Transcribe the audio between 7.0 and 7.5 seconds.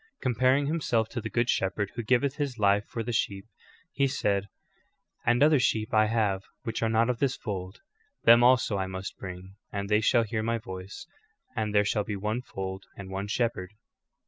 of this